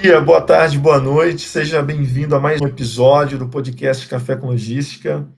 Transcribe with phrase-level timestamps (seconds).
[0.00, 1.42] dia, boa tarde, boa noite.
[1.42, 5.28] Seja bem-vindo a mais um episódio do podcast Café com Logística.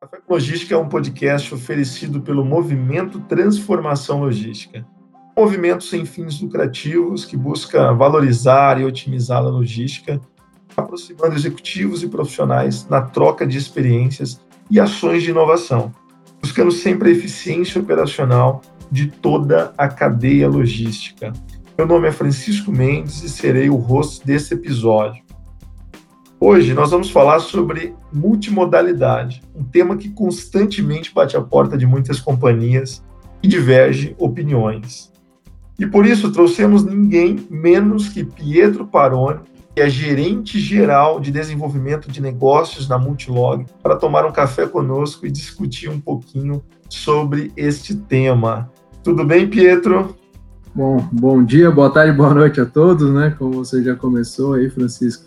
[0.00, 4.86] Café com Logística é um podcast oferecido pelo Movimento Transformação Logística.
[5.36, 10.18] Um movimento sem fins lucrativos que busca valorizar e otimizar a logística,
[10.74, 14.40] aproximando executivos e profissionais na troca de experiências
[14.70, 15.92] e ações de inovação,
[16.40, 21.30] buscando sempre a eficiência operacional de toda a cadeia logística.
[21.78, 25.22] Meu nome é Francisco Mendes e serei o host desse episódio.
[26.40, 32.18] Hoje nós vamos falar sobre multimodalidade, um tema que constantemente bate a porta de muitas
[32.18, 33.00] companhias
[33.40, 35.12] e diverge opiniões.
[35.78, 39.38] E por isso trouxemos ninguém menos que Pietro Paroni,
[39.72, 45.28] que é gerente geral de desenvolvimento de negócios na Multilog, para tomar um café conosco
[45.28, 48.68] e discutir um pouquinho sobre este tema.
[49.04, 50.16] Tudo bem, Pietro?
[50.78, 53.34] Bom, bom dia, boa tarde, boa noite a todos, né?
[53.36, 55.24] Como você já começou aí, Francisco.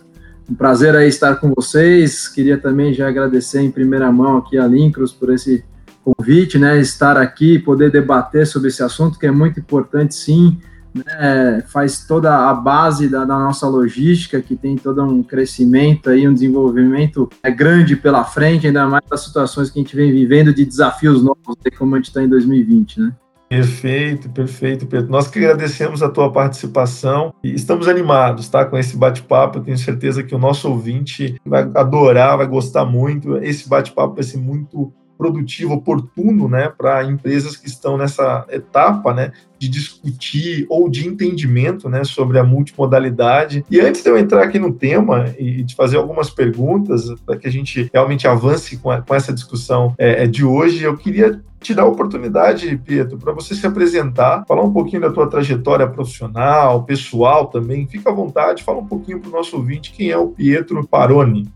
[0.49, 2.29] Um prazer aí estar com vocês.
[2.29, 5.65] Queria também já agradecer em primeira mão aqui a Lincros por esse
[6.05, 6.79] convite, né?
[6.79, 10.57] Estar aqui, poder debater sobre esse assunto que é muito importante, sim.
[10.95, 11.61] Né?
[11.67, 16.33] Faz toda a base da, da, nossa logística, que tem todo um crescimento aí, um
[16.33, 20.63] desenvolvimento é grande pela frente, ainda mais das situações que a gente vem vivendo de
[20.63, 23.11] desafios novos, como a gente está em 2020, né?
[23.51, 25.11] Perfeito, perfeito, Pedro.
[25.11, 28.63] Nós que agradecemos a tua participação e estamos animados, tá?
[28.63, 29.57] Com esse bate-papo.
[29.57, 33.35] Eu tenho certeza que o nosso ouvinte vai adorar, vai gostar muito.
[33.39, 39.31] Esse bate-papo vai ser muito produtivo, oportuno, né, para empresas que estão nessa etapa, né,
[39.59, 43.63] de discutir ou de entendimento, né, sobre a multimodalidade.
[43.69, 47.47] E antes de eu entrar aqui no tema e de fazer algumas perguntas para que
[47.47, 51.39] a gente realmente avance com, a, com essa discussão é, é de hoje, eu queria
[51.61, 55.87] te dar a oportunidade, Pietro, para você se apresentar, falar um pouquinho da tua trajetória
[55.87, 57.87] profissional, pessoal também.
[57.87, 61.47] Fica à vontade, fala um pouquinho para o nosso ouvinte quem é o Pietro Paroni.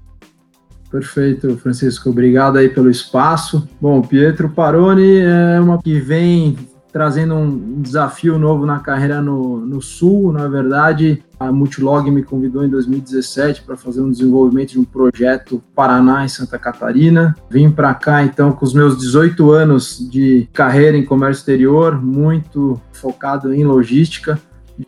[0.91, 2.09] Perfeito, Francisco.
[2.09, 3.67] Obrigado aí pelo espaço.
[3.81, 6.55] Bom, Pietro Paroni é uma que vem
[6.95, 10.31] trazendo um desafio novo na carreira no, no Sul.
[10.31, 15.61] Na verdade, a Multilog me convidou em 2017 para fazer um desenvolvimento de um projeto
[15.75, 17.35] Paraná em Santa Catarina.
[17.49, 22.79] Vim para cá então com os meus 18 anos de carreira em comércio exterior, muito
[22.93, 24.39] focado em logística.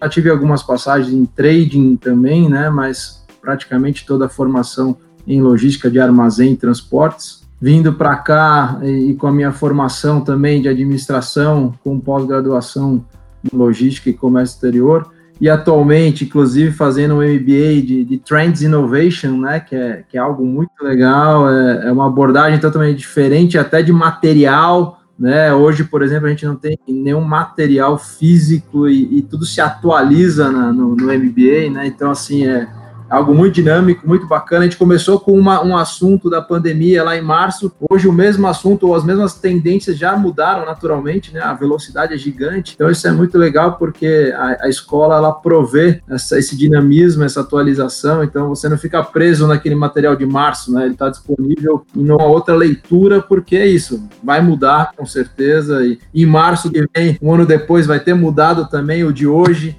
[0.01, 2.69] Já tive algumas passagens em trading também, né?
[2.69, 4.95] Mas praticamente toda a formação
[5.27, 7.45] em logística de armazém e transportes.
[7.59, 13.03] Vindo para cá e, com a minha formação também de administração, com pós-graduação
[13.43, 15.09] em logística e comércio exterior,
[15.39, 20.19] e atualmente, inclusive, fazendo um MBA de, de Trends Innovation, né, que é, que é
[20.19, 25.51] algo muito legal, é, é uma abordagem totalmente diferente, até de material, né?
[25.53, 30.51] Hoje, por exemplo, a gente não tem nenhum material físico e, e tudo se atualiza
[30.51, 31.87] na, no, no, MBA, né?
[31.87, 32.67] Então, assim, é,
[33.09, 34.61] algo muito dinâmico, muito bacana.
[34.61, 37.71] A gente começou com uma, um assunto da pandemia lá em março.
[37.89, 41.41] Hoje o mesmo assunto ou as mesmas tendências já mudaram naturalmente, né?
[41.41, 42.73] A velocidade é gigante.
[42.75, 47.41] Então isso é muito legal porque a, a escola ela provê essa, esse dinamismo, essa
[47.41, 48.23] atualização.
[48.23, 50.85] Então você não fica preso naquele material de março, né?
[50.85, 54.07] Ele está disponível em uma outra leitura porque é isso.
[54.23, 58.67] Vai mudar com certeza e em março que vem, um ano depois, vai ter mudado
[58.67, 59.77] também o de hoje.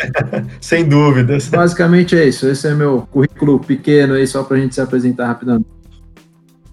[0.60, 1.48] Sem dúvidas.
[1.48, 2.48] Basicamente é isso.
[2.48, 5.66] Esse é meu currículo pequeno aí, só para a gente se apresentar rapidamente.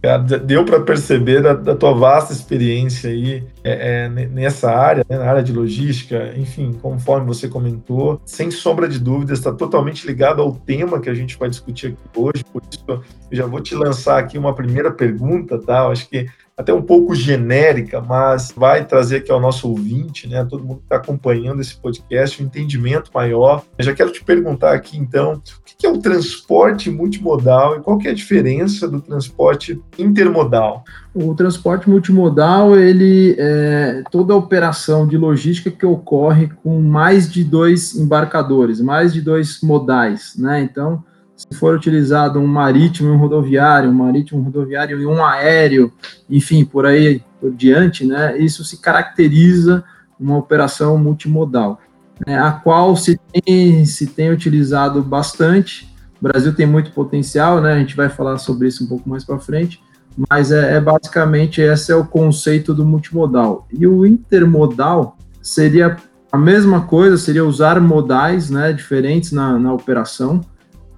[0.01, 5.17] Cara, deu para perceber da, da, tua vasta experiência aí é, é, nessa área, né,
[5.17, 10.41] na área de logística, enfim, conforme você comentou, sem sombra de dúvidas, está totalmente ligado
[10.41, 12.45] ao tema que a gente vai discutir aqui hoje.
[12.45, 13.03] Por isso, eu
[13.37, 15.79] já vou te lançar aqui uma primeira pergunta, tá?
[15.79, 16.29] Eu acho que
[16.59, 20.83] até um pouco genérica, mas vai trazer aqui ao nosso ouvinte, né, todo mundo que
[20.83, 23.63] está acompanhando esse podcast, um entendimento maior.
[23.77, 27.97] Eu já quero te perguntar aqui, então, o que é o transporte multimodal e qual
[27.97, 30.83] que é a diferença do transporte intermodal?
[31.15, 37.41] O transporte multimodal, ele é toda a operação de logística que ocorre com mais de
[37.41, 40.61] dois embarcadores, mais de dois modais, né?
[40.61, 41.01] Então,
[41.39, 45.91] se for utilizado um marítimo e um rodoviário, um marítimo, um rodoviário e um aéreo,
[46.29, 49.81] enfim, por aí por diante, né, isso se caracteriza
[50.19, 51.79] uma operação multimodal,
[52.27, 55.89] né, a qual se tem, se tem utilizado bastante.
[56.19, 59.23] O Brasil tem muito potencial, né, a gente vai falar sobre isso um pouco mais
[59.23, 59.81] para frente,
[60.29, 63.65] mas é, é basicamente esse é o conceito do multimodal.
[63.71, 65.95] E o intermodal seria
[66.29, 70.41] a mesma coisa, seria usar modais né, diferentes na, na operação,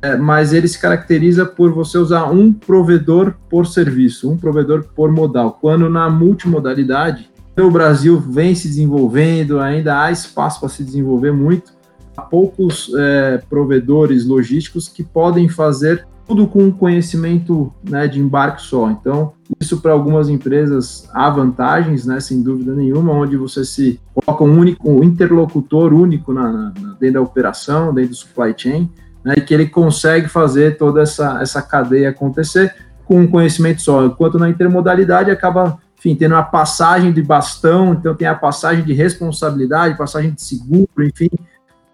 [0.02, 5.12] é, mas ele se caracteriza por você usar um provedor por serviço, um provedor por
[5.12, 5.58] modal.
[5.62, 11.74] Quando na multimodalidade, o Brasil vem se desenvolvendo, ainda há espaço para se desenvolver muito.
[12.18, 18.62] A poucos é, provedores logísticos que podem fazer tudo com um conhecimento né, de embarque
[18.62, 18.90] só.
[18.90, 24.44] Então, isso para algumas empresas há vantagens, né, sem dúvida nenhuma, onde você se coloca
[24.44, 26.70] um único um interlocutor único na, na,
[27.00, 28.90] dentro da operação, dentro do supply chain,
[29.24, 32.74] né, e que ele consegue fazer toda essa, essa cadeia acontecer
[33.06, 34.06] com um conhecimento só.
[34.06, 38.94] Enquanto na intermodalidade acaba, enfim, tendo uma passagem de bastão, então tem a passagem de
[38.94, 41.30] responsabilidade, passagem de seguro, enfim,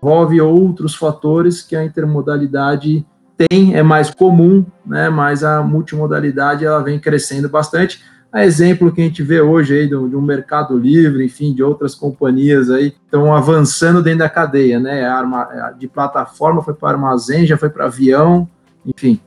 [0.02, 3.06] envolve outros fatores que a intermodalidade
[3.38, 8.02] tem, é mais comum, né, mas a multimodalidade ela vem crescendo bastante.
[8.32, 11.64] A exemplo que a gente vê hoje aí do, de um mercado livre, enfim, de
[11.64, 15.08] outras companhias aí estão avançando dentro da cadeia, né?
[15.78, 18.48] de plataforma foi para armazém, já foi para avião,
[18.86, 19.20] enfim.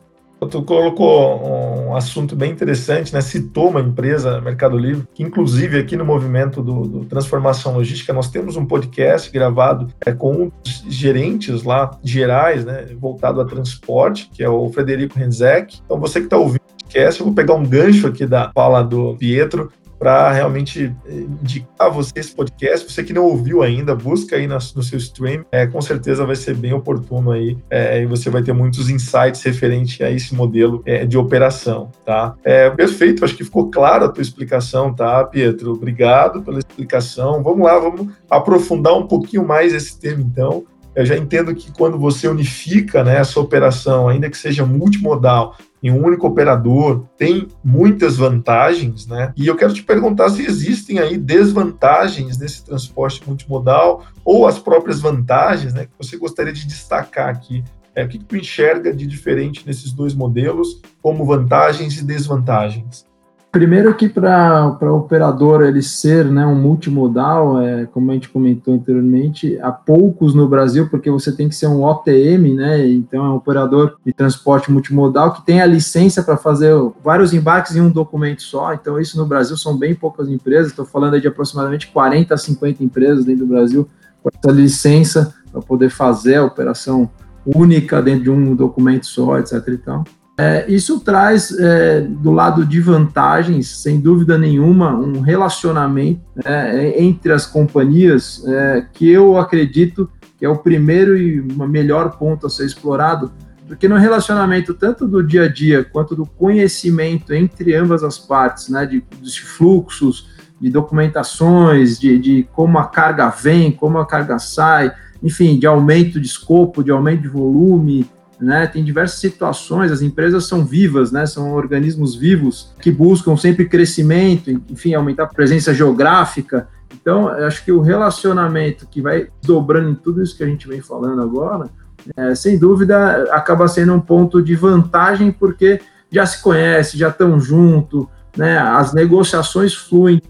[0.49, 3.21] Tu colocou um assunto bem interessante, né?
[3.21, 8.31] Citou uma empresa, Mercado Livre, que inclusive aqui no movimento do, do Transformação Logística nós
[8.31, 10.51] temos um podcast gravado é, com
[10.89, 12.87] gerentes lá gerais, né?
[12.99, 15.81] Voltado a transporte, que é o Frederico Renzek.
[15.85, 16.61] Então você que está ouvindo
[16.91, 21.91] podcast, eu vou pegar um gancho aqui da fala do Pietro para realmente eh, indicar
[21.91, 22.91] você esse podcast.
[22.91, 25.45] Você que não ouviu ainda, busca aí no seu stream.
[25.53, 29.43] É, com certeza vai ser bem oportuno aí é, e você vai ter muitos insights
[29.43, 32.35] referente a esse modelo é, de operação, tá?
[32.43, 35.73] É, perfeito, acho que ficou clara a tua explicação, tá, Pietro?
[35.73, 37.43] Obrigado pela explicação.
[37.43, 40.65] Vamos lá, vamos aprofundar um pouquinho mais esse tema, então.
[40.93, 45.91] Eu já entendo que quando você unifica né, essa operação, ainda que seja multimodal, em
[45.91, 49.33] um único operador tem muitas vantagens, né?
[49.37, 55.01] E eu quero te perguntar se existem aí desvantagens nesse transporte multimodal ou as próprias
[55.01, 55.87] vantagens, né?
[55.87, 57.65] Que você gostaria de destacar aqui.
[57.95, 63.10] É, o que, que tu enxerga de diferente nesses dois modelos, como vantagens e desvantagens?
[63.53, 68.75] Primeiro que para o operador ele ser né, um multimodal, é, como a gente comentou
[68.75, 72.87] anteriormente, há poucos no Brasil, porque você tem que ser um OTM, né?
[72.87, 77.75] Então é um operador de transporte multimodal que tem a licença para fazer vários embarques
[77.75, 78.73] em um documento só.
[78.73, 82.85] Então isso no Brasil são bem poucas empresas, estou falando de aproximadamente 40 a 50
[82.85, 83.89] empresas dentro do Brasil
[84.23, 87.11] com essa licença para poder fazer a operação
[87.45, 89.55] única dentro de um documento só, etc.
[89.67, 90.05] E tal.
[90.39, 97.33] É, isso traz, é, do lado de vantagens, sem dúvida nenhuma, um relacionamento né, entre
[97.33, 102.65] as companhias é, que eu acredito que é o primeiro e melhor ponto a ser
[102.65, 103.31] explorado,
[103.69, 108.71] porque no relacionamento tanto do dia a dia quanto do conhecimento entre ambas as partes,
[108.71, 109.05] né, de
[109.43, 114.93] fluxos, de documentações, de, de como a carga vem, como a carga sai,
[115.23, 118.09] enfim, de aumento de escopo, de aumento de volume,
[118.41, 118.67] né?
[118.67, 121.27] Tem diversas situações, as empresas são vivas, né?
[121.27, 126.69] São organismos vivos que buscam sempre crescimento, enfim, aumentar a presença geográfica.
[126.93, 130.81] Então, acho que o relacionamento que vai dobrando em tudo isso que a gente vem
[130.81, 131.69] falando agora,
[132.17, 137.39] é, sem dúvida, acaba sendo um ponto de vantagem, porque já se conhece, já estão
[137.39, 138.59] junto, né?
[138.59, 140.21] As negociações fluem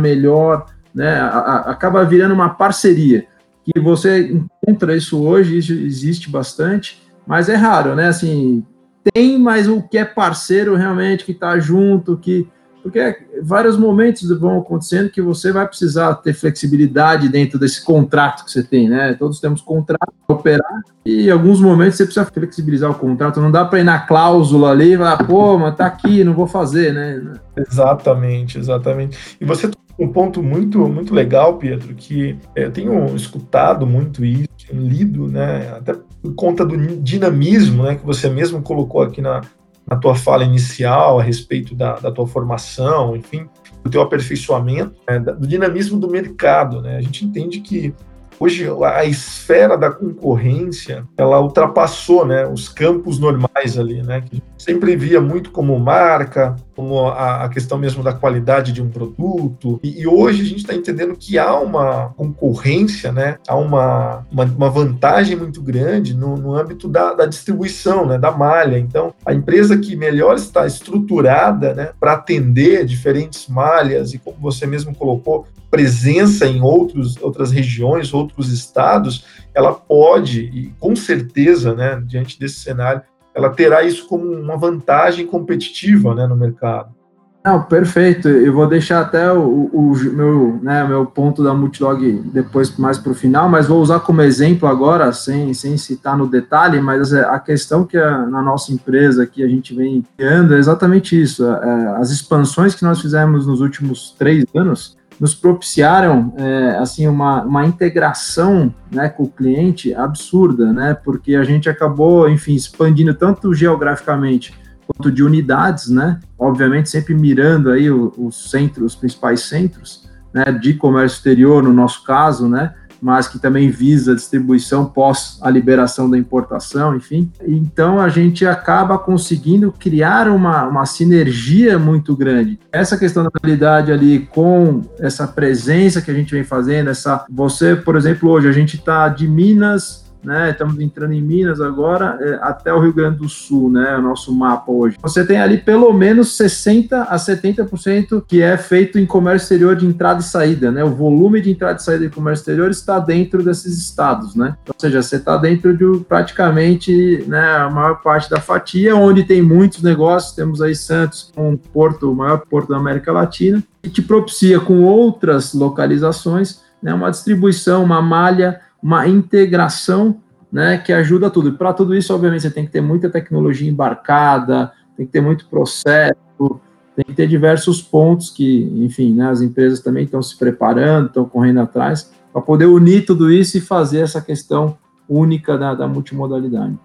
[0.00, 1.20] melhor, né?
[1.20, 3.26] A, a, acaba virando uma parceria.
[3.64, 8.08] Que você encontra isso hoje, isso existe bastante, mas é raro, né?
[8.08, 8.64] Assim,
[9.12, 12.48] tem, mas o que é parceiro realmente, que está junto, que.
[12.82, 18.50] Porque vários momentos vão acontecendo que você vai precisar ter flexibilidade dentro desse contrato que
[18.52, 19.12] você tem, né?
[19.14, 23.40] Todos temos contrato para operar e em alguns momentos você precisa flexibilizar o contrato.
[23.40, 26.46] Não dá para ir na cláusula ali e falar, pô, mas tá aqui, não vou
[26.46, 27.34] fazer, né?
[27.56, 29.36] Exatamente, exatamente.
[29.40, 29.68] E você
[29.98, 35.72] um ponto muito muito legal, Pedro, que eu tenho escutado muito isso, lido, né?
[35.76, 39.42] Até por conta do dinamismo né, que você mesmo colocou aqui na,
[39.86, 43.48] na tua fala inicial a respeito da, da tua formação, enfim,
[43.84, 46.82] do teu aperfeiçoamento, né, do dinamismo do mercado.
[46.82, 46.96] Né?
[46.96, 47.94] A gente entende que
[48.38, 54.96] hoje a esfera da concorrência ela ultrapassou né, os campos normais ali, né, que sempre
[54.96, 59.80] via muito como marca, como a, a, questão mesmo da qualidade de um produto.
[59.82, 63.38] E, e hoje a gente está entendendo que há uma concorrência, né?
[63.48, 68.18] há uma, uma, uma vantagem muito grande no, no âmbito da, da, distribuição, né?
[68.18, 68.78] da malha.
[68.78, 71.90] Então, a empresa que melhor está estruturada né?
[71.98, 78.50] para atender diferentes malhas e, como você mesmo colocou, presença em outros, outras regiões, outros
[78.50, 83.02] estados, ela pode, e com certeza, né, diante desse cenário,
[83.34, 86.96] ela terá isso como uma vantagem competitiva né, no mercado.
[87.44, 88.26] Não, perfeito.
[88.26, 93.12] Eu vou deixar até o, o meu, né, meu ponto da Multilog depois mais para
[93.12, 97.38] o final, mas vou usar como exemplo agora, sem, sem citar no detalhe, mas a
[97.38, 101.46] questão que a, na nossa empresa que a gente vem criando é exatamente isso.
[101.46, 107.42] É, as expansões que nós fizemos nos últimos três anos, nos propiciaram é, assim uma,
[107.42, 110.94] uma integração né, com o cliente absurda, né?
[110.94, 114.54] Porque a gente acabou, enfim, expandindo tanto geograficamente
[114.86, 116.20] quanto de unidades, né?
[116.38, 120.44] Obviamente sempre mirando aí os centros, os principais centros, né?
[120.52, 122.74] De comércio exterior, no nosso caso, né?
[123.06, 127.30] Mas que também visa distribuição pós a liberação da importação, enfim.
[127.46, 132.58] Então a gente acaba conseguindo criar uma, uma sinergia muito grande.
[132.72, 137.76] Essa questão da qualidade ali com essa presença que a gente vem fazendo, essa você,
[137.76, 140.50] por exemplo, hoje a gente está de Minas né?
[140.50, 143.96] Estamos entrando em Minas agora, é, até o Rio Grande do Sul, né?
[143.96, 144.96] O nosso mapa hoje.
[145.00, 149.86] Você tem ali pelo menos 60 a 70% que é feito em comércio exterior de
[149.86, 150.82] entrada e saída, né?
[150.82, 154.56] O volume de entrada e saída de comércio exterior está dentro desses estados, né?
[154.66, 159.40] Ou seja, você está dentro de praticamente né, a maior parte da fatia, onde tem
[159.40, 160.34] muitos negócios.
[160.34, 164.82] Temos aí Santos, um porto, o maior porto da América Latina, e te propicia com
[164.82, 171.50] outras localizações né, uma distribuição, uma malha uma integração né, que ajuda tudo.
[171.50, 175.20] E para tudo isso, obviamente, você tem que ter muita tecnologia embarcada, tem que ter
[175.20, 176.60] muito processo,
[176.94, 181.24] tem que ter diversos pontos que, enfim, né, as empresas também estão se preparando, estão
[181.26, 184.78] correndo atrás, para poder unir tudo isso e fazer essa questão
[185.08, 186.78] única da, da multimodalidade.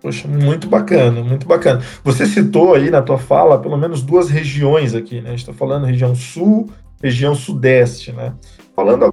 [0.00, 1.80] Poxa, muito bacana, muito bacana.
[2.04, 5.28] Você citou aí na tua fala pelo menos duas regiões aqui, né?
[5.28, 6.70] A gente está falando região sul,
[7.02, 8.34] região sudeste, né?
[8.74, 9.12] Falando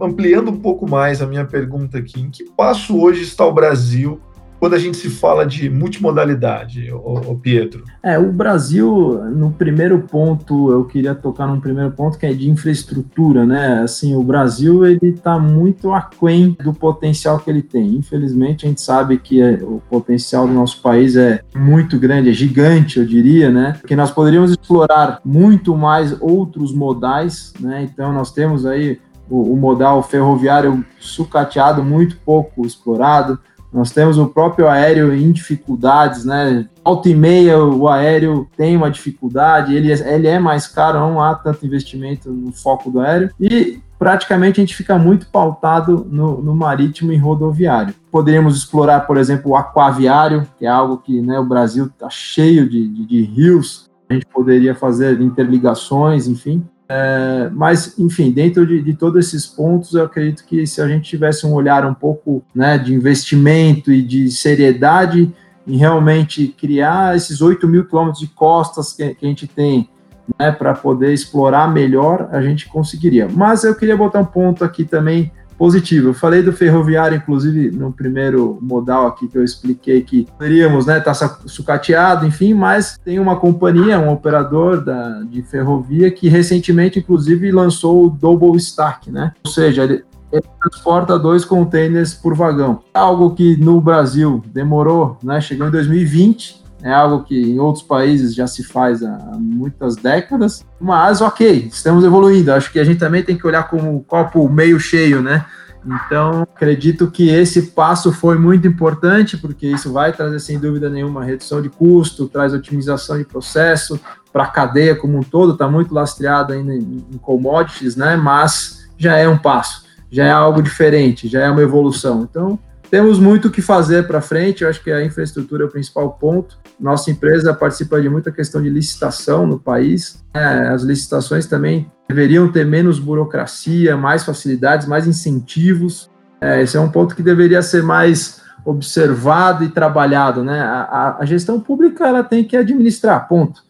[0.00, 4.20] ampliando um pouco mais a minha pergunta aqui, em que passo hoje está o Brasil
[4.60, 7.82] quando a gente se fala de multimodalidade, o, Pietro?
[8.02, 12.50] É, o Brasil, no primeiro ponto, eu queria tocar num primeiro ponto que é de
[12.50, 13.80] infraestrutura, né?
[13.82, 17.96] Assim, o Brasil ele está muito aquém do potencial que ele tem.
[17.96, 22.32] Infelizmente, a gente sabe que é, o potencial do nosso país é muito grande, é
[22.34, 23.80] gigante, eu diria, né?
[23.86, 27.88] Que nós poderíamos explorar muito mais outros modais, né?
[27.90, 29.00] Então, nós temos aí
[29.30, 33.38] o, o modal ferroviário sucateado, muito pouco explorado.
[33.72, 36.66] Nós temos o próprio aéreo em dificuldades, né?
[36.84, 41.22] Alta e meia o aéreo tem uma dificuldade, ele, é, ele é mais caro, não
[41.22, 43.30] há tanto investimento no foco do aéreo.
[43.38, 47.94] E praticamente a gente fica muito pautado no, no marítimo e rodoviário.
[48.10, 52.68] Poderíamos explorar, por exemplo, o aquaviário, que é algo que né, o Brasil está cheio
[52.68, 56.64] de, de, de rios, a gente poderia fazer interligações, enfim.
[56.92, 61.08] É, mas, enfim, dentro de, de, todos esses pontos, eu acredito que se a gente
[61.08, 65.32] tivesse um olhar um pouco né, de investimento e de seriedade
[65.64, 69.88] em realmente criar esses 8 mil quilômetros de costas que, que a gente tem
[70.36, 73.28] né, para poder explorar melhor, a gente conseguiria.
[73.32, 75.30] Mas eu queria botar um ponto aqui também
[75.60, 76.08] positivo.
[76.08, 80.94] Eu falei do ferroviário, inclusive, no primeiro modal aqui que eu expliquei que poderíamos estar
[80.94, 81.14] né, tá
[81.44, 88.06] sucateado, enfim, mas tem uma companhia, um operador da, de ferrovia que recentemente, inclusive, lançou
[88.06, 89.34] o Double Stack, né?
[89.44, 90.02] Ou seja, ele,
[90.32, 92.80] ele transporta dois containers por vagão.
[92.94, 95.42] Algo que no Brasil demorou, né?
[95.42, 100.64] Chegou em 2020, é algo que em outros países já se faz há muitas décadas,
[100.80, 102.52] mas ok, estamos evoluindo.
[102.52, 105.44] Acho que a gente também tem que olhar como o copo meio cheio, né?
[105.84, 111.24] Então, acredito que esse passo foi muito importante, porque isso vai trazer, sem dúvida nenhuma,
[111.24, 113.98] redução de custo, traz otimização de processo
[114.32, 118.16] para a cadeia como um todo, está muito lastreado ainda em commodities, né?
[118.16, 122.26] Mas já é um passo, já é algo diferente, já é uma evolução.
[122.28, 122.58] Então,
[122.90, 126.10] temos muito o que fazer para frente, eu acho que a infraestrutura é o principal
[126.14, 126.58] ponto.
[126.78, 130.24] Nossa empresa participa de muita questão de licitação no país.
[130.34, 136.10] É, as licitações também deveriam ter menos burocracia, mais facilidades, mais incentivos.
[136.40, 140.42] É, esse é um ponto que deveria ser mais observado e trabalhado.
[140.42, 140.60] Né?
[140.60, 143.62] A, a gestão pública ela tem que administrar, ponto.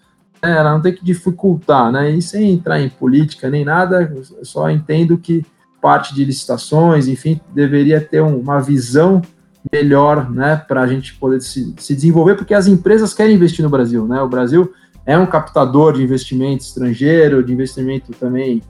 [0.43, 2.11] É, ela não tem que dificultar, né?
[2.11, 4.11] E sem entrar em política nem nada,
[4.43, 5.45] só entendo que
[5.81, 9.23] parte de licitações, enfim, deveria ter uma visão
[9.71, 13.71] melhor, né, para a gente poder se, se, desenvolver, porque as empresas querem investir no
[13.71, 14.21] Brasil, né?
[14.23, 14.73] O Brasil
[15.05, 18.63] é um captador de investimento estrangeiro, de investimento também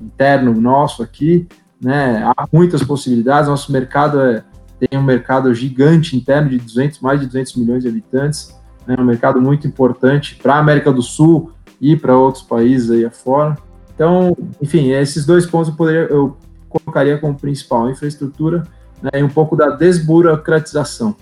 [0.00, 1.46] interno nosso aqui,
[1.80, 2.22] né?
[2.36, 3.48] Há muitas possibilidades.
[3.48, 4.44] Nosso mercado é,
[4.78, 8.54] tem um mercado gigante interno de 200, mais de 200 milhões de habitantes,
[8.86, 8.96] né?
[8.98, 13.56] Um mercado muito importante para a América do Sul e para outros países aí afora.
[13.94, 16.36] Então, enfim, esses dois pontos eu, poderia, eu
[16.78, 18.62] colocaria como principal, infraestrutura
[19.02, 21.16] né, e um pouco da desburocratização.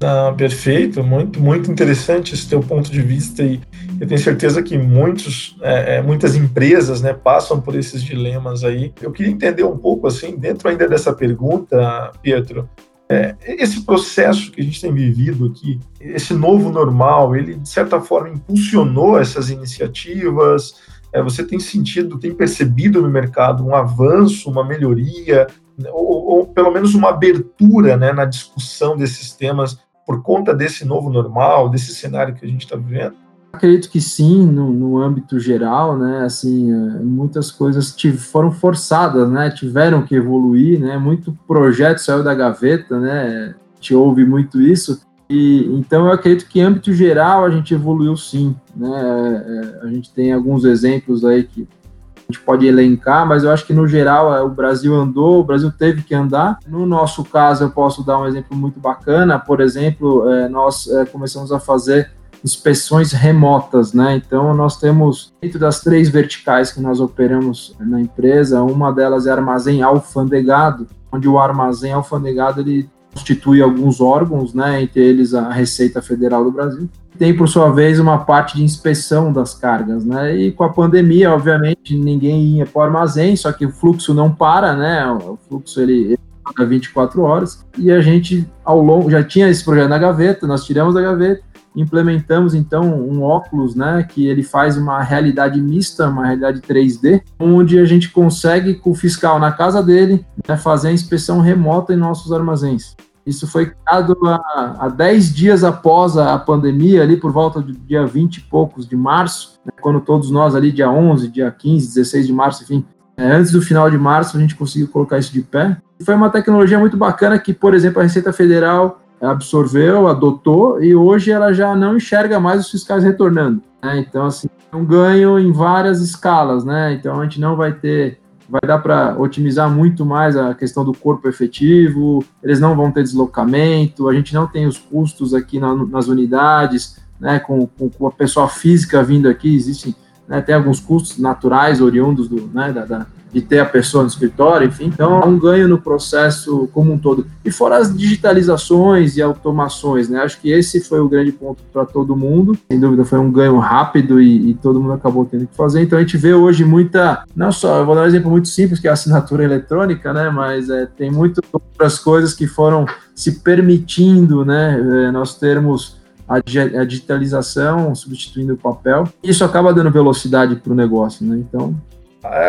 [0.00, 3.60] Ah, perfeito, muito, muito interessante esse teu ponto de vista e
[4.00, 8.92] eu tenho certeza que muitos, é, é, muitas empresas né, passam por esses dilemas aí.
[9.02, 12.68] Eu queria entender um pouco, assim, dentro ainda dessa pergunta, Pietro,
[13.08, 18.00] é, esse processo que a gente tem vivido aqui, esse novo normal, ele de certa
[18.00, 20.74] forma impulsionou essas iniciativas,
[21.12, 25.46] É, você tem sentido, tem percebido no mercado um avanço, uma melhoria,
[25.86, 31.10] ou, ou pelo menos uma abertura né, na discussão desses temas por conta desse novo
[31.10, 33.14] normal, desse cenário que a gente está vivendo?
[33.52, 36.24] Acredito que sim, no, no, âmbito geral, né?
[36.24, 39.50] Assim, é, muitas coisas foram forçadas, né?
[39.50, 40.98] Tiveram que evoluir, né?
[40.98, 43.54] Muito projeto saiu da gaveta, né?
[43.76, 45.00] Gente ouve muito isso.
[45.28, 49.44] E então eu acredito que em âmbito geral a gente evoluiu sim, né?
[49.82, 51.68] É, a gente tem alguns exemplos aí que
[52.16, 55.44] a gente pode elencar, mas eu acho que no geral é, o Brasil andou, o
[55.44, 56.58] Brasil teve que andar.
[56.66, 59.38] No nosso caso, eu posso dar um exemplo muito bacana.
[59.38, 62.10] Por exemplo, nós começamos a fazer
[62.44, 64.16] inspeções remotas, né?
[64.16, 69.30] Então nós temos dentro das três verticais que nós operamos na empresa, uma delas é
[69.30, 74.82] armazém alfandegado, onde o armazém alfandegado ele constitui alguns órgãos, né?
[74.82, 76.88] Entre eles a Receita Federal do Brasil.
[77.18, 80.36] Tem por sua vez uma parte de inspeção das cargas, né?
[80.36, 84.32] E com a pandemia, obviamente, ninguém ia para o armazém, só que o fluxo não
[84.32, 85.10] para, né?
[85.10, 86.18] O fluxo ele, ele
[86.66, 90.94] 24 horas e a gente ao longo já tinha esse projeto na gaveta, nós tiramos
[90.94, 91.42] da gaveta
[91.80, 97.78] implementamos então um óculos, né, que ele faz uma realidade mista, uma realidade 3D, onde
[97.78, 101.96] a gente consegue com o fiscal na casa dele né, fazer a inspeção remota em
[101.96, 102.96] nossos armazéns.
[103.24, 108.38] Isso foi criado há, 10 dias após a pandemia, ali por volta do dia 20
[108.38, 112.32] e poucos de março, né, quando todos nós ali, dia 11, dia 15, 16 de
[112.32, 112.84] março, enfim,
[113.16, 115.76] é, antes do final de março, a gente conseguiu colocar isso de pé.
[116.02, 121.30] Foi uma tecnologia muito bacana que, por exemplo, a Receita Federal absorveu, adotou e hoje
[121.30, 123.62] ela já não enxerga mais os fiscais retornando.
[123.82, 123.98] Né?
[123.98, 126.92] Então, assim, é um ganho em várias escalas, né?
[126.92, 130.92] Então, a gente não vai ter, vai dar para otimizar muito mais a questão do
[130.92, 135.74] corpo efetivo, eles não vão ter deslocamento, a gente não tem os custos aqui na,
[135.74, 137.38] nas unidades, né?
[137.38, 139.94] Com, com, com, a pessoa física vindo aqui, existem,
[140.26, 140.40] né?
[140.40, 142.72] Tem alguns custos naturais oriundos do, né?
[142.72, 144.86] da, da de ter a pessoa no escritório, enfim.
[144.86, 147.26] Então, há um ganho no processo como um todo.
[147.44, 150.20] E fora as digitalizações e automações, né?
[150.20, 152.56] Acho que esse foi o grande ponto para todo mundo.
[152.70, 155.82] Sem dúvida, foi um ganho rápido e, e, todo mundo acabou tendo que fazer.
[155.82, 158.80] Então, a gente vê hoje muita, não só, eu vou dar um exemplo muito simples,
[158.80, 160.30] que é a assinatura eletrônica, né?
[160.30, 164.78] Mas é, tem muitas outras coisas que foram se permitindo, né?
[164.78, 165.98] É, nós termos
[166.28, 169.08] a digitalização substituindo o papel.
[169.22, 171.38] Isso acaba dando velocidade para o negócio, né?
[171.38, 171.74] Então,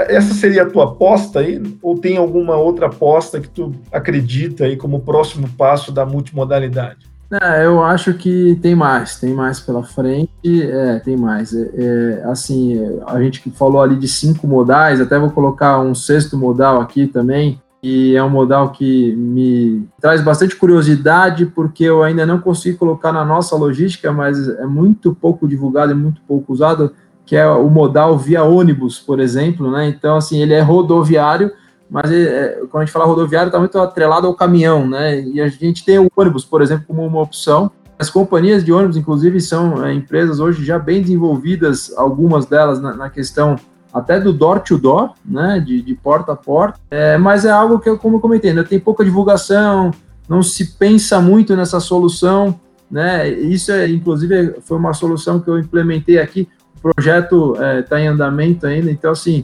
[0.07, 1.61] essa seria a tua aposta aí?
[1.81, 7.09] Ou tem alguma outra aposta que tu acredita aí como próximo passo da multimodalidade?
[7.31, 10.31] É, eu acho que tem mais, tem mais pela frente,
[10.63, 11.53] é, tem mais.
[11.53, 16.35] É, é, assim, a gente falou ali de cinco modais, até vou colocar um sexto
[16.35, 22.25] modal aqui também, e é um modal que me traz bastante curiosidade, porque eu ainda
[22.25, 26.93] não consigo colocar na nossa logística, mas é muito pouco divulgado e muito pouco usado,
[27.29, 29.87] que é o modal via ônibus, por exemplo, né?
[29.87, 31.51] Então, assim, ele é rodoviário,
[31.87, 35.21] mas ele, é, quando a gente fala rodoviário, está muito atrelado ao caminhão, né?
[35.21, 37.69] E a gente tem o ônibus, por exemplo, como uma opção.
[37.99, 42.95] As companhias de ônibus, inclusive, são é, empresas hoje já bem desenvolvidas, algumas delas na,
[42.95, 43.57] na questão
[43.93, 47.77] até do door to door, né, de, de porta a porta, é, mas é algo
[47.77, 49.91] que, como eu comentei, ainda tem pouca divulgação,
[50.27, 55.59] não se pensa muito nessa solução, né, isso é, inclusive, foi uma solução que eu
[55.59, 56.47] implementei aqui,
[56.79, 59.43] o projeto está é, tá em andamento ainda, então, assim,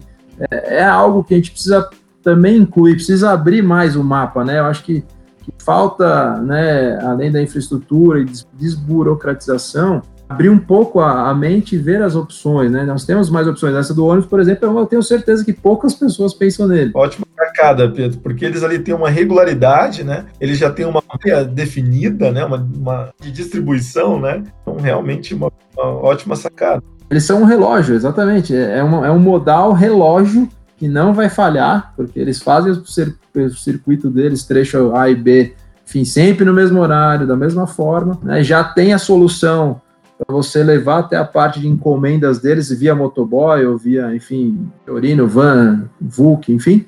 [0.52, 1.90] é, é, algo que a gente precisa
[2.24, 4.60] também incluir, precisa abrir mais o mapa, né?
[4.60, 5.04] Eu acho que,
[5.44, 11.78] que falta, né, além da infraestrutura e desburocratização, abrir um pouco a, a, mente e
[11.78, 12.84] ver as opções, né?
[12.84, 13.76] Nós temos mais opções.
[13.76, 16.92] Essa do ônibus, por exemplo, eu tenho certeza que poucas pessoas pensam nele.
[16.96, 20.26] Ótima sacada, Pedro, porque eles ali têm uma regularidade, né?
[20.42, 22.44] Eles já têm uma área definida, né?
[22.44, 24.44] Uma, uma de distribuição, né?
[24.62, 26.82] Então, realmente, uma, uma ótima sacada.
[27.10, 28.56] Eles são um relógio, exatamente.
[28.56, 33.50] É, é, uma, é um modal relógio que não vai falhar, porque eles fazem o
[33.52, 35.54] circuito deles, trecho A e B,
[35.88, 38.20] enfim, sempre no mesmo horário, da mesma forma.
[38.24, 38.44] Né?
[38.44, 39.82] Já tem a solução
[40.18, 45.28] para você levar até a parte de encomendas deles via motoboy ou via, enfim, Orino,
[45.28, 46.86] Van, Vulk, enfim.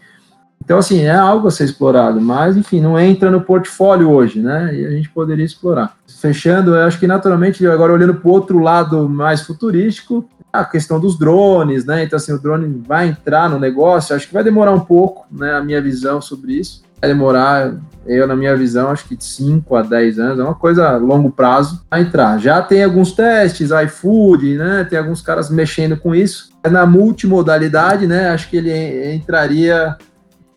[0.67, 4.75] Então, assim, é algo a ser explorado, mas, enfim, não entra no portfólio hoje, né?
[4.75, 5.95] E a gente poderia explorar.
[6.19, 10.99] Fechando, eu acho que naturalmente, agora olhando para o outro lado mais futurístico, a questão
[10.99, 12.03] dos drones, né?
[12.03, 15.53] Então, assim, o drone vai entrar no negócio, acho que vai demorar um pouco, né?
[15.53, 16.84] A minha visão sobre isso.
[16.99, 17.73] Vai demorar,
[18.06, 20.97] eu, na minha visão, acho que de 5 a 10 anos, é uma coisa a
[20.97, 22.39] longo prazo a entrar.
[22.39, 24.84] Já tem alguns testes, iFood, né?
[24.89, 26.49] Tem alguns caras mexendo com isso.
[26.69, 28.32] Na multimodalidade, né?
[28.32, 29.95] Acho que ele entraria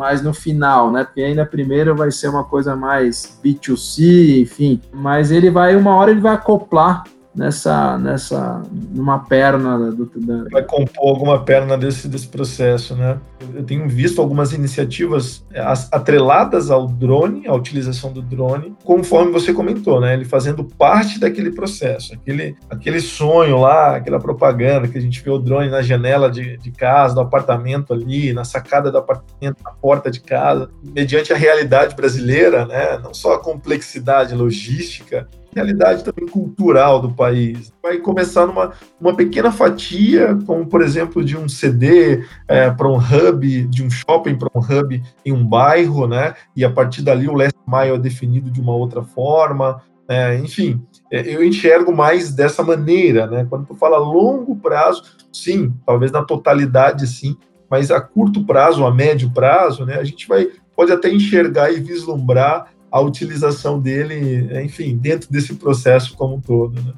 [0.00, 1.04] mais no final, né?
[1.04, 4.80] Porque ainda primeiro vai ser uma coisa mais B2C, enfim.
[4.90, 10.44] Mas ele vai, uma hora ele vai acoplar nessa, nessa, numa perna do, da...
[10.50, 13.18] vai compor alguma perna desse, desse processo, né?
[13.54, 15.62] Eu tenho visto algumas iniciativas é,
[15.92, 20.14] atreladas ao drone, à utilização do drone, conforme você comentou, né?
[20.14, 25.30] Ele fazendo parte daquele processo, aquele, aquele sonho lá, aquela propaganda que a gente vê
[25.30, 29.70] o drone na janela de, de casa, do apartamento ali, na sacada do apartamento, na
[29.70, 32.98] porta de casa, mediante a realidade brasileira, né?
[32.98, 37.72] Não só a complexidade logística, realidade também cultural do país.
[37.82, 42.96] Vai começar numa uma pequena fatia, como por exemplo de um CD é, para um
[42.96, 46.34] hub, de um shopping para um hub em um bairro, né?
[46.54, 49.82] E a partir dali o last mile é definido de uma outra forma.
[50.08, 53.46] É, enfim, eu enxergo mais dessa maneira, né?
[53.48, 57.36] Quando tu fala longo prazo, sim, talvez na totalidade sim,
[57.70, 59.94] mas a curto prazo, a médio prazo, né?
[59.94, 66.14] A gente vai pode até enxergar e vislumbrar a utilização dele, enfim, dentro desse processo
[66.16, 66.81] como um todo.
[66.81, 66.92] Né?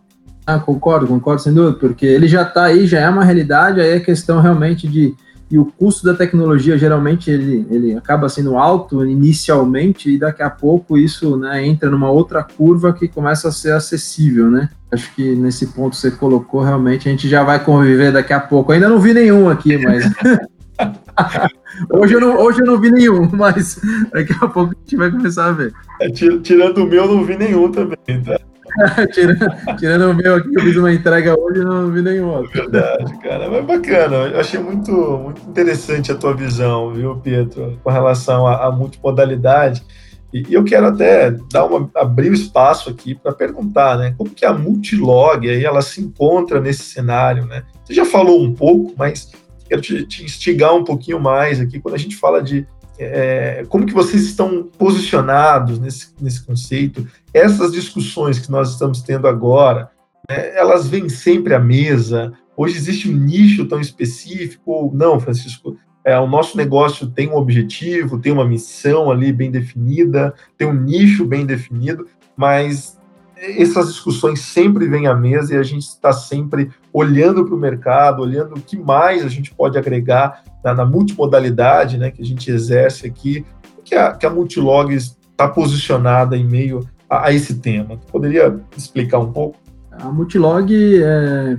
[0.46, 3.90] Ah, concordo, concordo sem dúvida, porque ele já está aí, já é uma realidade, aí
[3.90, 5.14] é questão realmente de.
[5.50, 10.48] E o custo da tecnologia geralmente ele, ele acaba sendo alto inicialmente e daqui a
[10.48, 14.70] pouco isso né, entra numa outra curva que começa a ser acessível, né?
[14.90, 18.72] Acho que nesse ponto você colocou, realmente a gente já vai conviver daqui a pouco.
[18.72, 20.10] Ainda não vi nenhum aqui, mas
[21.90, 23.80] hoje, eu não, hoje eu não vi nenhum, mas
[24.12, 25.72] daqui a pouco a gente vai começar a ver.
[26.00, 28.38] É, tirando o meu, eu não vi nenhum também, tá?
[29.12, 32.28] tirando, tirando, o meu aqui, que eu fiz uma entrega hoje, eu não vi nenhum
[32.28, 32.50] outro.
[32.52, 33.50] Verdade, cara.
[33.50, 34.16] Mas bacana.
[34.16, 39.84] Eu achei muito, muito interessante a tua visão, viu, Pietro, com relação à, à multimodalidade.
[40.32, 44.14] E, e eu quero até dar uma, abrir o espaço aqui para perguntar, né?
[44.16, 47.64] Como que a multilog aí ela se encontra nesse cenário, né?
[47.84, 49.30] Você já falou um pouco, mas
[49.72, 52.66] quero te, te instigar um pouquinho mais aqui quando a gente fala de
[52.98, 57.06] é, como que vocês estão posicionados nesse, nesse conceito.
[57.32, 59.90] Essas discussões que nós estamos tendo agora,
[60.28, 62.34] né, elas vêm sempre à mesa.
[62.54, 65.78] Hoje existe um nicho tão específico ou não, Francisco?
[66.04, 70.74] É, o nosso negócio tem um objetivo, tem uma missão ali bem definida, tem um
[70.74, 72.06] nicho bem definido,
[72.36, 72.98] mas
[73.42, 78.22] essas discussões sempre vêm à mesa e a gente está sempre olhando para o mercado,
[78.22, 82.48] olhando o que mais a gente pode agregar na, na multimodalidade né, que a gente
[82.50, 83.44] exerce aqui,
[83.84, 87.98] que a, que a Multilog está posicionada em meio a, a, esse tema.
[88.12, 89.58] Poderia explicar um pouco?
[89.90, 91.56] A Multilog é,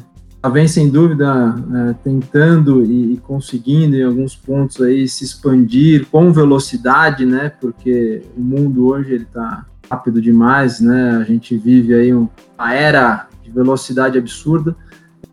[0.49, 1.53] vem sem dúvida
[1.89, 7.51] é, tentando e, e, conseguindo em alguns pontos aí se expandir com velocidade, né?
[7.59, 11.17] Porque o mundo hoje está rápido demais, né?
[11.21, 14.75] A gente vive aí uma era de velocidade absurda.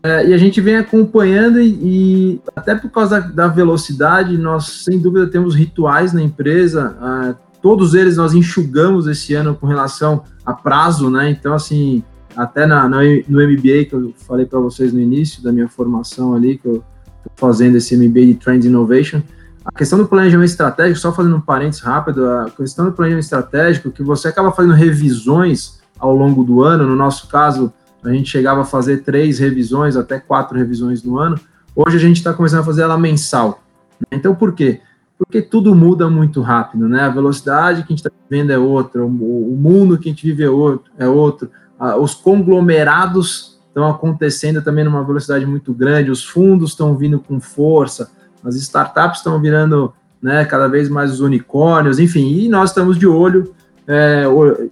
[0.03, 4.83] É, e a gente vem acompanhando e, e até por causa da, da, velocidade, nós
[4.83, 6.97] sem dúvida temos rituais na empresa.
[7.01, 11.29] É, todos eles nós enxugamos esse ano com relação a prazo, né?
[11.29, 12.03] Então, assim,
[12.35, 16.33] até na, no, no MBA que eu falei para vocês no início da minha formação
[16.33, 16.83] ali, que eu
[17.17, 19.21] estou fazendo esse MBA de Trend Innovation,
[19.63, 23.91] a questão do planejamento estratégico, só fazendo um parênteses rápido, a questão do planejamento estratégico,
[23.91, 27.71] que você acaba fazendo revisões ao longo do ano, no nosso caso,
[28.03, 31.39] a gente chegava a fazer três revisões, até quatro revisões no ano,
[31.75, 33.61] hoje a gente está começando a fazer ela mensal.
[33.99, 34.17] Né?
[34.17, 34.81] Então, por quê?
[35.17, 37.03] Porque tudo muda muito rápido, né?
[37.03, 40.43] A velocidade que a gente está vivendo é outra, o, mundo que a gente vive
[40.43, 41.51] é outro, é outro.
[41.99, 48.11] os conglomerados estão acontecendo também numa velocidade muito grande, os fundos estão vindo com força,
[48.43, 53.07] as startups estão virando né, cada vez mais os unicórnios, enfim, e nós estamos de
[53.07, 53.53] olho,
[53.87, 54.23] é,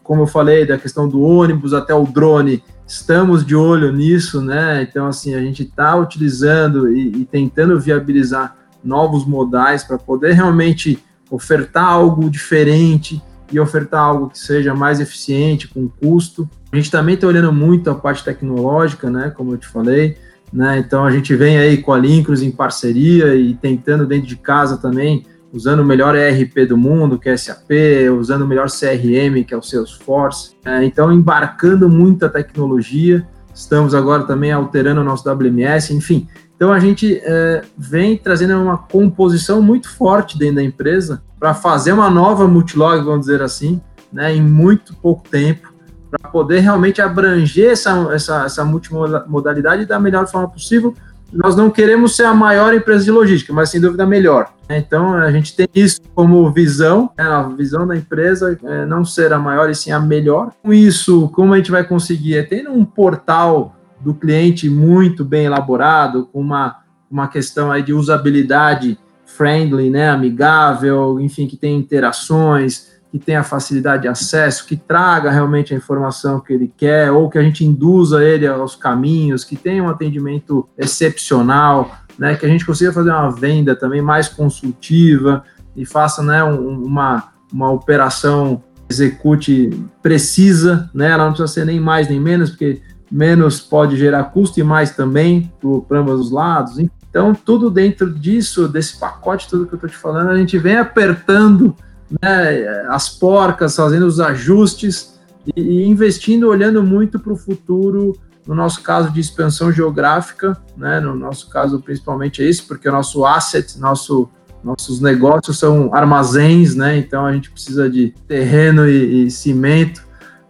[0.04, 4.82] como eu falei, da questão do ônibus até o drone, estamos de olho nisso, né?
[4.82, 11.04] Então, assim, a gente está utilizando e, e, tentando viabilizar novos modais para poder realmente
[11.30, 16.50] ofertar algo diferente e ofertar algo que seja mais eficiente, com custo.
[16.72, 19.30] A gente também está olhando muito a parte tecnológica, né?
[19.30, 20.18] Como eu te falei,
[20.52, 20.80] né?
[20.80, 24.78] Então a gente vem aí com a Lincros em parceria e tentando dentro de casa
[24.78, 27.72] também, usando o melhor ERP do mundo, que é SAP,
[28.18, 30.56] usando o melhor CRM, que é o Salesforce.
[30.66, 36.28] É, então embarcando muita tecnologia, estamos agora também alterando o nosso WMS, enfim.
[36.56, 41.94] Então a gente é, vem trazendo uma composição muito forte dentro da empresa para fazer
[41.94, 43.82] uma nova multilog, vamos dizer assim,
[44.12, 45.69] né, em muito pouco tempo
[46.10, 50.96] para poder realmente abranger essa, essa, essa multimodalidade da melhor forma possível.
[51.32, 54.52] Nós não queremos ser a maior empresa de logística, mas sem dúvida a melhor.
[54.68, 59.32] Então a gente tem isso como visão, né, a visão da empresa é não ser
[59.32, 60.52] a maior e sim a melhor.
[60.64, 62.38] Com isso, como a gente vai conseguir?
[62.38, 66.78] É tendo um portal do cliente muito bem elaborado, com uma,
[67.12, 74.04] uma questão aí de usabilidade friendly, né, amigável, enfim, que tem interações, que tenha facilidade
[74.04, 78.24] de acesso, que traga realmente a informação que ele quer, ou que a gente induza
[78.24, 83.32] ele aos caminhos, que tenha um atendimento excepcional, né, que a gente consiga fazer uma
[83.32, 85.44] venda também mais consultiva
[85.76, 89.70] e faça né, um, uma, uma operação execute
[90.02, 94.60] precisa, né, ela não precisa ser nem mais nem menos, porque menos pode gerar custo
[94.60, 95.52] e mais também
[95.88, 96.78] para ambos os lados.
[96.78, 100.78] Então, tudo dentro disso, desse pacote, tudo que eu estou te falando, a gente vem
[100.78, 101.76] apertando
[102.22, 105.20] né, as porcas, fazendo os ajustes
[105.56, 108.18] e, e investindo, olhando muito para o futuro,
[108.48, 112.92] no nosso caso de expansão geográfica, né, no nosso caso principalmente é isso, porque o
[112.92, 114.30] nosso asset, nosso,
[114.64, 120.04] nossos negócios são armazéns, né, então a gente precisa de terreno e, e cimento,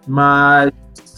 [0.07, 0.71] mas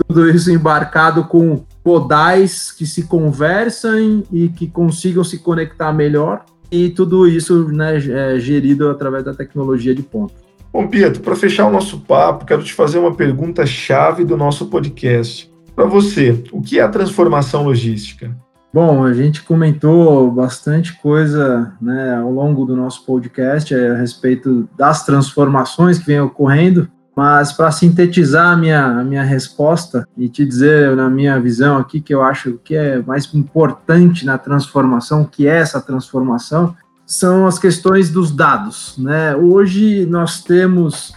[0.08, 6.89] tudo isso embarcado com podais que se conversam e que consigam se conectar melhor e
[6.89, 10.34] tudo isso né, é gerido através da tecnologia de ponta.
[10.71, 14.67] Bom, Pietro, para fechar o nosso papo, quero te fazer uma pergunta chave do nosso
[14.67, 15.51] podcast.
[15.75, 18.34] Para você, o que é a transformação logística?
[18.73, 25.05] Bom, a gente comentou bastante coisa né, ao longo do nosso podcast a respeito das
[25.05, 30.95] transformações que vêm ocorrendo mas para sintetizar a minha, a minha resposta e te dizer,
[30.95, 35.58] na minha visão aqui, que eu acho que é mais importante na transformação, que é
[35.58, 38.95] essa transformação, são as questões dos dados.
[38.97, 39.36] Né?
[39.36, 41.13] Hoje nós temos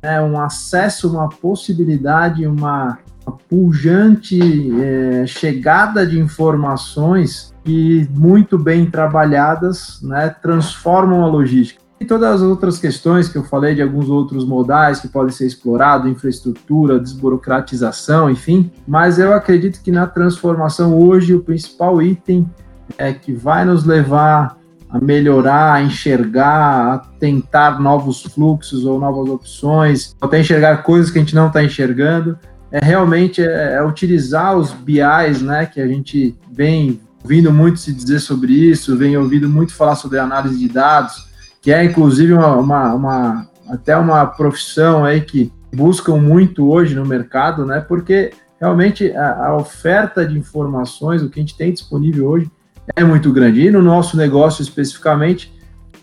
[0.00, 4.40] né, um acesso, uma possibilidade, uma, uma pujante
[4.80, 11.81] é, chegada de informações que, muito bem trabalhadas, né, transformam a logística.
[12.02, 15.46] E todas as outras questões que eu falei de alguns outros modais que podem ser
[15.46, 18.72] explorados, infraestrutura, desburocratização, enfim.
[18.88, 22.50] Mas eu acredito que na transformação hoje o principal item
[22.98, 24.58] é que vai nos levar
[24.90, 31.18] a melhorar, a enxergar, a tentar novos fluxos ou novas opções, até enxergar coisas que
[31.18, 32.36] a gente não está enxergando,
[32.72, 37.92] é realmente é, é utilizar os BIs, né, que a gente vem ouvindo muito se
[37.92, 41.30] dizer sobre isso, vem ouvindo muito falar sobre análise de dados,
[41.62, 47.06] que é inclusive uma, uma, uma, até uma profissão aí que buscam muito hoje no
[47.06, 47.80] mercado, né?
[47.80, 52.50] Porque realmente a, a, oferta de informações, o que a gente tem disponível hoje,
[52.96, 53.64] é muito grande.
[53.64, 55.54] E no nosso negócio especificamente,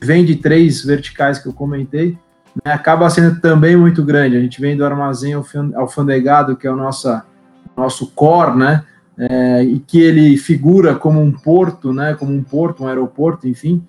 [0.02, 2.18] vem de três verticais que eu comentei,
[2.66, 4.38] né, acaba sendo também muito grande.
[4.38, 5.34] A gente vem do armazém
[5.76, 7.26] alfandegado, que é o nossa,
[7.76, 8.84] nosso core, né?
[9.18, 12.14] É, e que ele figura como um porto, né?
[12.14, 13.86] Como um porto, um aeroporto, enfim